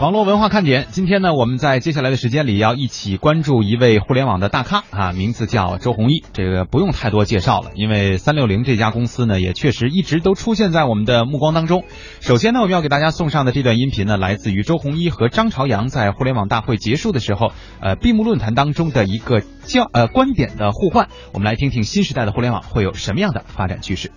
[0.00, 6.22] 网络文化看点，今天呢，我们在接下来的时间里要一起关注一位互联网的大咖啊，名字叫周鸿祎。
[6.32, 11.82] 这个不用太多介绍了，因为三六零这家公司呢，也确实一直都出现在我们的目光当中。
[12.20, 21.08] 首先呢，我们要给大家送上的这段音频呢，来自于周鸿祎和张朝阳在互联网大会结束的时候，呃，闭幕论坛当中的一个交呃观点的互换。
[21.32, 24.12] 我们来听听新时代的互联网会有什么样的发展趋势。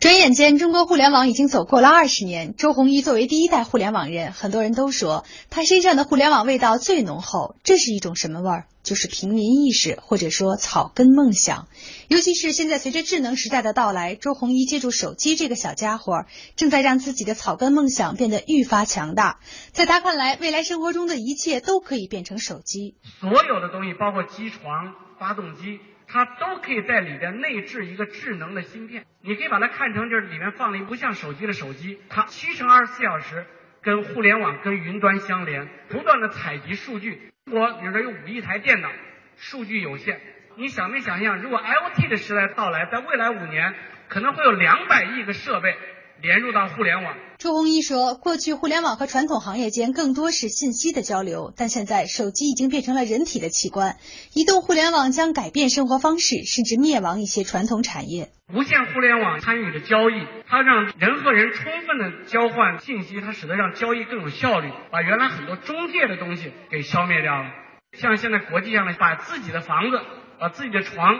[0.00, 2.54] 转眼间，中国互联网已经走过了二十年。
[2.54, 7.56] 周鸿祎作为第一代互联网人，很多人都说他身上的互联网味道最浓厚。
[7.64, 8.66] 这是一种什么味儿？
[8.84, 11.66] 就是平民意识，或者说草根梦想。
[12.06, 19.40] 尤其是现在，随着智能时代的到来，周鸿祎借助手机这个小家伙，正在让自己的草根梦想变得愈发强大。
[19.72, 22.94] 在他看来，未来生活中的一切都可以变成手机。
[23.18, 25.80] 所有的东西，包括机床、发动机。
[26.10, 33.44] 它都可以在里边内置一个智能的芯片，你可以把它看成就是里面放了一不像手机的手机，它七乘二十四小时
[33.82, 37.30] 跟互联网、跟云端相连，不断的采集数据。
[37.44, 38.90] 中国比如说有五亿台电脑，
[39.36, 40.20] 数据有限，
[40.56, 43.74] 你想没想象，如果 IOT 的时代到来，在未来五年
[44.08, 45.76] 可能会有两百亿个设备。
[46.22, 47.16] 连入到互联网。
[47.38, 53.96] 周鸿祎说：“过去互联网和传统行业间更多是信息的交流，但现在手机已经变成了人体的器官。
[54.34, 58.30] 移动互联网将改变生活方式，甚至灭亡一些传统产业。
[58.52, 67.50] 无线互联网参与的交易，它让人和人充分的交换信息，它使得让交易更有效率，把原来很多中介的东西给消灭掉了。
[67.96, 70.00] 像现在国际上的，把自己的房子、
[70.40, 71.14] 把自己的床，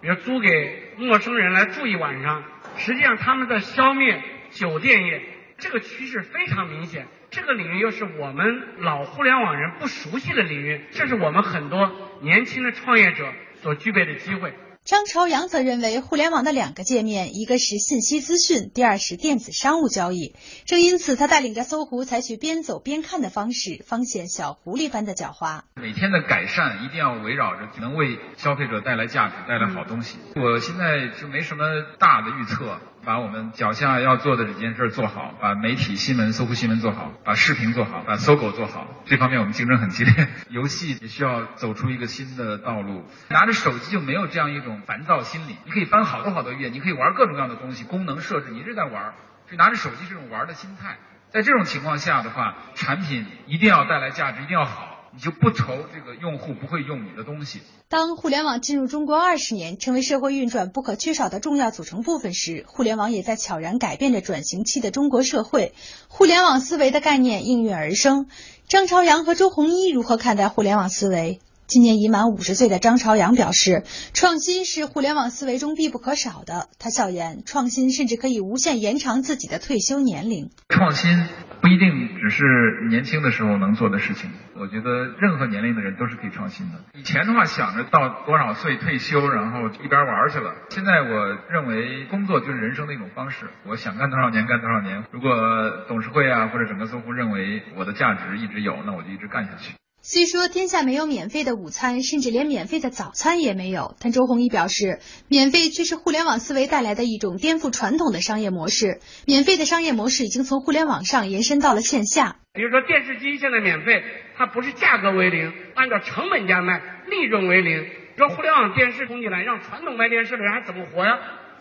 [0.00, 2.44] 比如租给陌生人来住一晚上，
[2.76, 4.22] 实际上他们在消灭。”
[4.54, 5.20] 酒店业
[5.58, 8.46] 这个趋势非常明显，这个领域又是我们
[8.78, 11.90] 老互联网人不熟悉的领域，这是我们很多
[12.22, 14.54] 年轻的创业者所具备的机会。
[14.84, 20.36] 张朝阳则认为，互联网的两个界面，一个是信息资讯，第二是电子商务交易。
[20.66, 25.62] 正因此，他带领着搜狐采取边走边看的方式，方显小狐狸般的狡猾。
[25.76, 30.18] 每天的改善一定要围绕着能为消费者带来价值、带来好东西。
[30.36, 31.64] 我现在就没什么
[31.98, 32.78] 大的预测。
[33.04, 38.86] 把我们脚下要做的这件事做好，把媒体新闻、搜狐新闻做好，把视频做好，把搜狗做好。
[39.04, 43.04] 这方面我们竞争很激烈， 游戏也需要走出一个新的道路。
[43.28, 49.12] 拿着手机就没有这样一种烦躁心理，你可以翻好多好多页，你可以玩各种各样的东西，功能设置你一直在玩，
[49.50, 50.96] 就拿着手机这种玩的心态。
[51.30, 54.93] 在这种情况下的话，产品一定要带来价值，一定要好。
[55.14, 57.60] 你就不愁这个用户不会用你的东西。
[57.88, 65.72] 当互联网进入中国二十年，成为社会运转不可缺少的重要组成部分时，互联网也在悄然改变着转型期的中国社会。
[66.08, 68.26] 互联网思维的概念应运而生。
[68.66, 71.40] 张朝阳和周鸿祎如何看待互联网思维？
[71.66, 76.68] 今年已满五十岁的张朝阳表示，创新是互联网思维中必不可少的。
[76.78, 80.50] 他笑言，创新甚至可以无限延长自己的退休年龄。
[80.68, 81.26] 创新
[81.64, 84.30] 不一定只是年轻的时候能做的事情。
[84.54, 86.74] 我觉得任何年龄的人都是可以创新的。
[86.92, 90.52] 以前的话想着到多少岁退休，然后一边玩去了。
[90.68, 93.46] 现在我认为工作就是人生的一种方式。
[93.64, 95.04] 我想干多少年干多少年。
[95.10, 99.72] 如果董事会啊或者整个搜狐认为我的价值一直有，那我就一直干下去。
[100.06, 104.98] 虽说天下没有免费的午餐，甚至连免费的早餐也没有，但周鸿祎表示，
[105.28, 109.00] 免费却是互联网思维带来的一种颠覆传统的商业模式。
[109.26, 112.36] 免费的商业模式已经从互联网上延伸到了线下。
[112.52, 114.04] 比如说电视机现在免费，
[114.36, 117.86] 它不是价格为零，按照成本价卖，利润为零。
[118.18, 121.18] 说互联网电视冲进来，让传统卖电视的人还怎么活呀？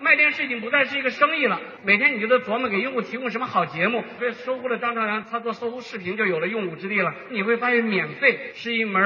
[0.00, 4.02] 卖电视已经不再是一个生意了，每天你就得琢磨给用户提供什么好节目。
[4.18, 7.12] 所以搜狐的张朝阳，他做搜狐视频就有了用武之地了。
[7.32, 9.02] 你会发现，免费是一门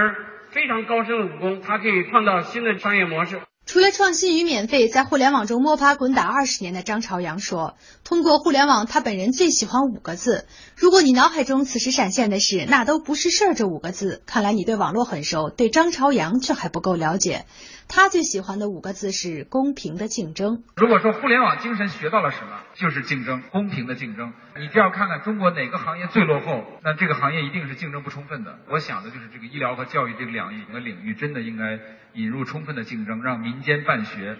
[0.50, 3.40] 非常高深的武功，它可以创造新的商业模式。
[3.66, 10.44] 除了创新与免费，在互联网中摸爬滚打二十年的张朝阳说：“通过互联网，他本人最喜欢五个字。
[10.76, 17.44] 如果你脑海中此时闪现的是‘那都不是事儿’这五个字，看来你对网络很熟，对张朝阳却还不够了解。
[17.92, 20.62] 他最喜欢的五个字是公平的竞争。
[20.76, 24.32] 如果说互联网精神学到了什么，就是竞争，公平的竞争。
[24.56, 28.60] 你就要看看中国哪个行业最落后，那这个行业一定是竞争不充分的。
[28.70, 31.78] 我想的就是这个医疗和教育这两个领域，真的应该。”
[32.12, 34.36] 引入充分的竞争，让民间办学，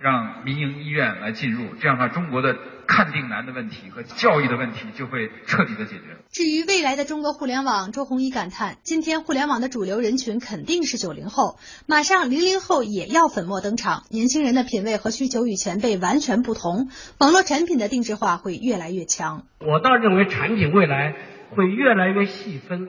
[0.00, 2.56] 让民营医院来进入，这样的话，中国的
[2.86, 6.04] 看病难的问题和教育的问题就会彻底的解决。
[6.30, 14.04] 至于未来的中国互联网，周鸿祎感叹：今天互联网的主流人群肯定是九零后，马上零零后也要粉墨登场。
[14.10, 19.44] 年轻人的品味和需求与前辈完全不同，网络产品的定制化会越来越强。
[19.58, 21.16] 我倒认为产品未来
[21.56, 22.88] 会越来越细分。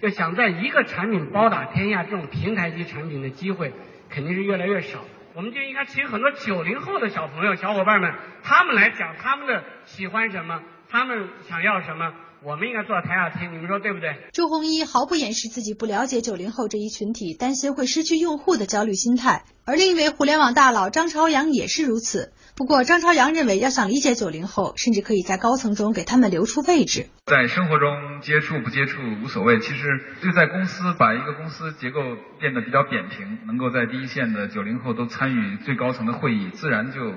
[0.00, 3.72] 就想在一个产品包打天下，这种平台级产品的机会
[4.10, 5.00] 肯定是越来越少。
[5.36, 12.10] 我们就应该请很多九零后的小朋友、小伙伴们，他们来讲他们的喜欢什么，他们想要什么，
[12.44, 14.14] 我们应该坐在台下听，你们说对不对？
[14.32, 19.44] 周鸿祎毫不掩饰自己不了解九零后这一群体，担心会失去用户的焦虑心态。
[19.64, 22.32] 而另一位互联网大佬张朝阳也是如此。
[22.56, 27.08] 不过，张朝阳认为，要想理解九零后，甚至可以在高层中给他们留出位置。
[27.26, 32.00] 在生活中接触不接触无所谓，其实就在公司把一个公司结构
[32.38, 37.12] 变得比较扁平，能够在第一线的九零后都参与最高层的会议，自然就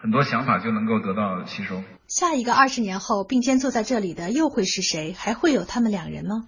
[0.00, 1.82] 很多想法就能够得到吸收。
[2.06, 5.12] 下一个二十年后，并肩坐在这里的又会是谁？
[5.12, 6.46] 还会有他们两人吗？